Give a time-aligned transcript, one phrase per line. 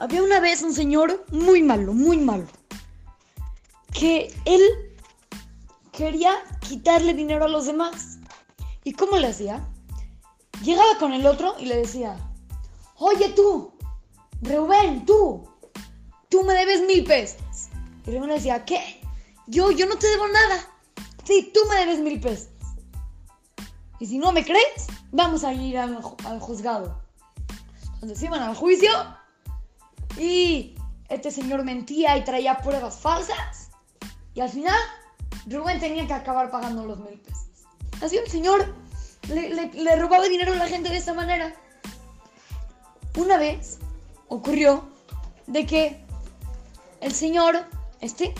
[0.00, 2.46] Había una vez un señor muy malo, muy malo,
[3.92, 4.62] que él
[5.90, 8.18] quería quitarle dinero a los demás.
[8.84, 9.68] ¿Y cómo le hacía?
[10.62, 12.16] Llegaba con el otro y le decía,
[12.96, 13.72] oye tú,
[14.40, 15.48] Reuben, tú,
[16.28, 17.68] tú me debes mil pesos.
[18.06, 19.00] Y decía, ¿qué?
[19.48, 20.64] Yo, yo no te debo nada.
[21.24, 22.50] Sí, tú me debes mil pesos.
[23.98, 27.02] Y si no me crees, vamos a ir al, al juzgado.
[27.94, 28.90] Entonces iban al juicio
[30.18, 30.74] y
[31.08, 33.70] este señor mentía y traía pruebas falsas.
[34.34, 34.78] Y al final,
[35.46, 37.48] Rubén tenía que acabar pagando los mil pesos.
[38.02, 38.74] Así el señor
[39.28, 41.54] le, robaba dinero a la gente de esta manera.
[43.16, 43.78] Una vez
[44.28, 44.88] ocurrió
[45.46, 46.04] de que
[47.00, 47.66] el señor,
[48.00, 48.34] este,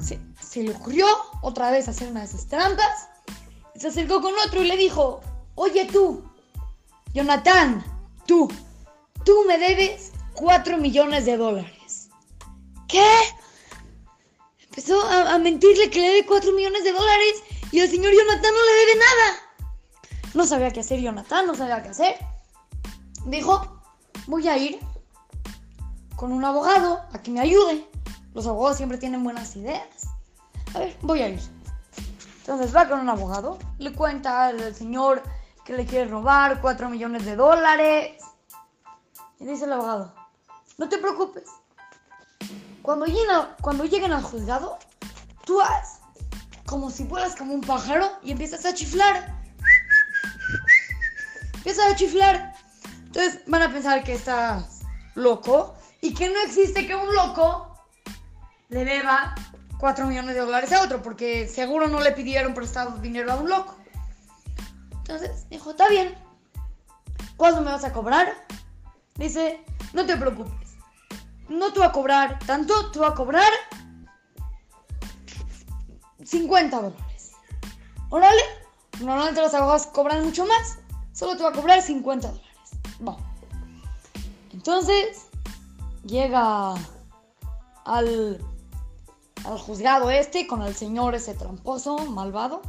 [0.00, 1.06] se, se le ocurrió
[1.42, 3.08] otra vez hacer una de esas trampas.
[3.76, 5.20] Se acercó con otro y le dijo,
[5.54, 6.24] oye tú,
[7.12, 7.84] Jonathan,
[8.26, 8.50] tú,
[9.24, 12.08] tú me debes 4 millones de dólares.
[12.86, 13.04] ¿Qué?
[14.68, 18.52] Empezó a, a mentirle que le debe 4 millones de dólares y el señor Jonathan
[18.54, 19.48] no le debe nada.
[20.34, 22.16] No sabía qué hacer Jonathan, no sabía qué hacer.
[23.26, 23.82] Dijo,
[24.28, 24.78] voy a ir
[26.14, 27.84] con un abogado a que me ayude.
[28.32, 29.88] Los abogados siempre tienen buenas ideas.
[30.74, 31.40] A ver, voy a ir.
[32.40, 35.22] Entonces va con un abogado, le cuenta al señor
[35.64, 38.22] que le quiere robar 4 millones de dólares.
[39.40, 40.14] Y dice el abogado,
[40.78, 41.44] no te preocupes.
[42.82, 44.78] Cuando lleguen, a- cuando lleguen al juzgado,
[45.44, 46.00] tú haz
[46.66, 49.34] como si fueras como un pájaro y empiezas a chiflar.
[51.54, 52.54] Empiezas a chiflar.
[53.06, 54.80] Entonces van a pensar que estás
[55.14, 57.74] loco y que no existe que un loco
[58.68, 59.34] le deba
[59.78, 63.48] 4 millones de dólares a otro, porque seguro no le pidieron prestado dinero a un
[63.48, 63.76] loco.
[64.98, 66.14] Entonces dijo, está bien.
[67.36, 68.46] ¿Cuándo me vas a cobrar?
[69.14, 70.67] Dice, no te preocupes.
[71.48, 73.50] No te voy a cobrar tanto, te voy a cobrar
[76.24, 77.32] 50 dólares.
[78.10, 78.42] Órale.
[79.00, 80.78] Normalmente los abogados cobran mucho más.
[81.12, 82.70] Solo te voy a cobrar 50 dólares.
[83.06, 83.16] Va.
[84.52, 85.26] Entonces,
[86.04, 86.74] llega
[87.84, 88.44] al,
[89.44, 92.60] al juzgado este con el señor ese tramposo, malvado.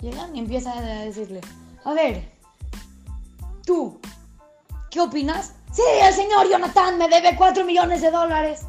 [0.00, 1.40] Llegan y empiezan a decirle,
[1.84, 2.32] a ver,
[3.64, 4.00] tú,
[4.90, 5.54] ¿qué opinas?
[5.72, 8.66] Sí, el señor Jonathan me debe 4 millones de dólares.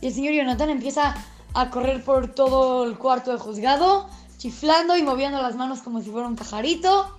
[0.00, 1.14] Y el señor Jonathan empieza
[1.52, 6.10] a correr por todo el cuarto del juzgado, chiflando y moviendo las manos como si
[6.10, 7.18] fuera un pajarito.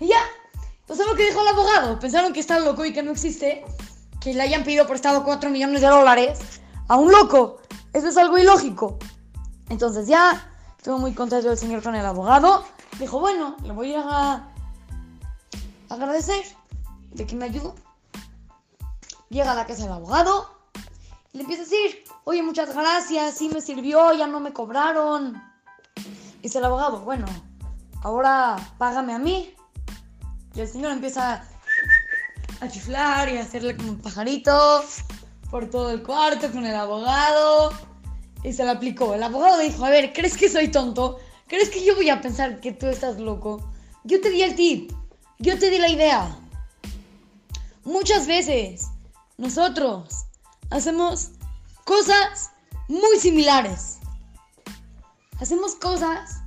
[0.00, 0.20] Y ya,
[0.86, 1.98] pasó lo que dijo el abogado.
[1.98, 3.64] Pensaron que está loco y que no existe.
[4.20, 6.38] Que le hayan pedido prestado 4 millones de dólares
[6.88, 7.62] a un loco.
[7.94, 8.98] Eso es algo ilógico.
[9.70, 10.46] Entonces ya,
[10.76, 12.64] estuvo muy contento el señor con el abogado.
[12.98, 14.46] Dijo, bueno, le voy a
[15.88, 16.44] agradecer
[17.12, 17.74] de que me ayudó.
[19.32, 20.46] Llega la casa del abogado
[21.32, 25.42] y le empieza a decir, oye, muchas gracias, sí me sirvió, ya no me cobraron.
[26.42, 27.24] Dice el abogado, bueno,
[28.02, 29.54] ahora págame a mí.
[30.54, 31.48] Y el señor empieza
[32.60, 34.84] a chiflar y a hacerle como un pajarito
[35.50, 37.72] por todo el cuarto con el abogado.
[38.44, 39.14] Y se lo aplicó.
[39.14, 41.20] El abogado dijo, a ver, ¿crees que soy tonto?
[41.46, 43.66] ¿Crees que yo voy a pensar que tú estás loco?
[44.04, 44.92] Yo te di el tip.
[45.38, 46.36] Yo te di la idea.
[47.84, 48.92] Muchas veces
[49.38, 50.26] nosotros
[50.70, 51.30] hacemos
[51.84, 52.50] cosas
[52.88, 53.98] muy similares.
[55.40, 56.42] Hacemos cosas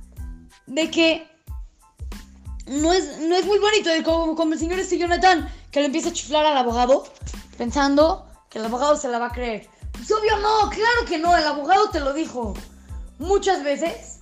[0.66, 1.28] de que
[2.66, 6.08] no es, no es muy bonito, como, como el señor este Jonathan, que le empieza
[6.08, 7.04] a chiflar al abogado,
[7.56, 9.68] pensando que el abogado se la va a creer.
[9.92, 12.54] Pues obvio no, claro que no, el abogado te lo dijo.
[13.18, 14.20] Muchas veces,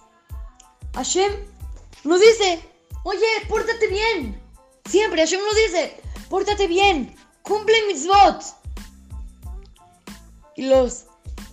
[0.94, 1.32] Hashem
[2.04, 2.68] nos dice,
[3.04, 4.40] oye, pórtate bien.
[4.88, 8.42] Siempre Hashem nos dice, pórtate bien, cumple mitzvot.
[10.56, 11.04] Y los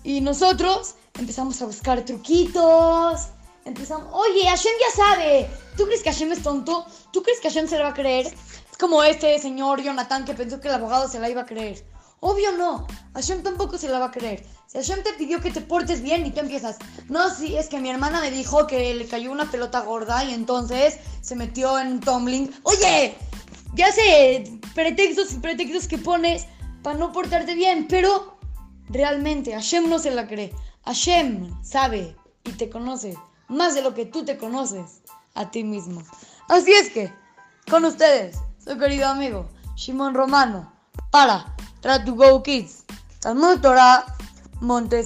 [0.03, 3.27] y nosotros empezamos a buscar truquitos.
[3.65, 5.49] Empezamos, oye, Hashem ya sabe.
[5.77, 6.85] ¿Tú crees que Hashem es tonto?
[7.13, 8.25] ¿Tú crees que Hashem se la va a creer?
[8.25, 11.85] Es como este señor Jonathan que pensó que el abogado se la iba a creer.
[12.19, 14.43] Obvio no, Hashem tampoco se la va a creer.
[14.67, 16.77] Si Hashem te pidió que te portes bien y tú empiezas,
[17.09, 20.33] no, sí, es que mi hermana me dijo que le cayó una pelota gorda y
[20.33, 22.51] entonces se metió en un tumbling.
[22.63, 23.15] Oye,
[23.73, 26.47] ya sé, pretextos y pretextos que pones
[26.83, 28.37] para no portarte bien, pero
[28.89, 30.53] realmente Hashem no se la cree.
[30.83, 35.01] Hashem sabe y te conoce más de lo que tú te conoces
[35.35, 36.03] a ti mismo.
[36.49, 37.13] Así es que,
[37.69, 40.71] con ustedes, su querido amigo Shimon Romano,
[41.11, 42.83] para Try to Go Kids,
[43.19, 44.05] Talmud Torah,
[44.59, 45.03] Monte.